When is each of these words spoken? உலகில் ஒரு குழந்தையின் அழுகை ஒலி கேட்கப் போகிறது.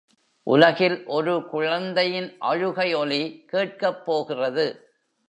உலகில் 0.47 1.05
ஒரு 1.05 1.47
குழந்தையின் 1.47 2.29
அழுகை 2.39 2.93
ஒலி 2.93 3.45
கேட்கப் 3.47 4.05
போகிறது. 4.05 4.65